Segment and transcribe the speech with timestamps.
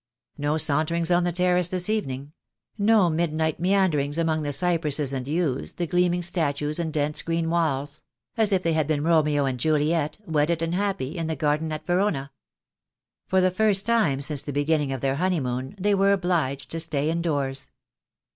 [0.39, 2.31] No saunterings on the terrace this evening;
[2.75, 8.01] no midnight meanderings among the cypresses and yews, the gleaming statues and dense green walls;
[8.35, 11.85] as if they had been Romeo and Juliet, wedded and happy, in the garden at
[11.85, 12.31] Verona.
[13.27, 17.11] For the first time since the beginning of their honeymoon they were obliged to stay
[17.11, 17.69] indoors.